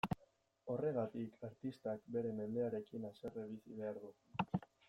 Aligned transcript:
Horregatik, 0.75 1.35
artistak 1.49 2.09
bere 2.17 2.33
mendearekin 2.39 3.07
haserre 3.11 3.47
bizi 3.55 3.81
behar 3.83 4.05
du. 4.09 4.15